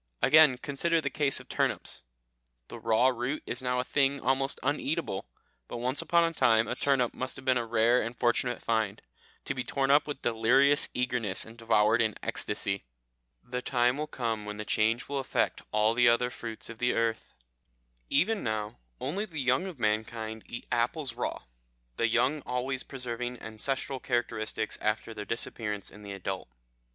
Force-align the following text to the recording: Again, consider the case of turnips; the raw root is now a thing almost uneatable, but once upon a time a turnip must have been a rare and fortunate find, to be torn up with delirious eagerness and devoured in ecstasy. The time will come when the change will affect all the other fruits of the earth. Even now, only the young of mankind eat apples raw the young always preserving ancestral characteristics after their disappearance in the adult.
Again, 0.23 0.57
consider 0.57 0.99
the 0.99 1.11
case 1.11 1.39
of 1.39 1.47
turnips; 1.47 2.01
the 2.69 2.79
raw 2.79 3.09
root 3.09 3.43
is 3.45 3.61
now 3.61 3.77
a 3.79 3.83
thing 3.83 4.19
almost 4.19 4.59
uneatable, 4.63 5.27
but 5.67 5.77
once 5.77 6.01
upon 6.01 6.23
a 6.23 6.33
time 6.33 6.67
a 6.67 6.73
turnip 6.73 7.13
must 7.13 7.35
have 7.35 7.45
been 7.45 7.55
a 7.59 7.67
rare 7.67 8.01
and 8.01 8.17
fortunate 8.17 8.63
find, 8.63 9.03
to 9.45 9.53
be 9.53 9.63
torn 9.63 9.91
up 9.91 10.07
with 10.07 10.23
delirious 10.23 10.89
eagerness 10.95 11.45
and 11.45 11.55
devoured 11.55 12.01
in 12.01 12.15
ecstasy. 12.23 12.83
The 13.43 13.61
time 13.61 13.95
will 13.95 14.07
come 14.07 14.43
when 14.43 14.57
the 14.57 14.65
change 14.65 15.07
will 15.07 15.19
affect 15.19 15.61
all 15.71 15.93
the 15.93 16.09
other 16.09 16.31
fruits 16.31 16.67
of 16.67 16.79
the 16.79 16.93
earth. 16.93 17.35
Even 18.09 18.43
now, 18.43 18.79
only 18.99 19.25
the 19.25 19.37
young 19.39 19.67
of 19.67 19.77
mankind 19.77 20.41
eat 20.47 20.65
apples 20.71 21.13
raw 21.13 21.43
the 21.97 22.07
young 22.07 22.41
always 22.47 22.81
preserving 22.81 23.39
ancestral 23.39 23.99
characteristics 23.99 24.79
after 24.81 25.13
their 25.13 25.25
disappearance 25.25 25.91
in 25.91 26.01
the 26.01 26.11
adult. 26.13 26.49